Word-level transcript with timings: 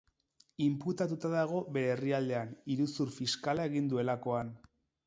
Inputatuta 0.67 1.31
dago 1.35 1.61
bere 1.77 1.93
herrialdean, 1.97 2.57
iruzur 2.77 3.17
fiskala 3.21 3.71
egin 3.73 3.95
duelakoan. 3.95 4.57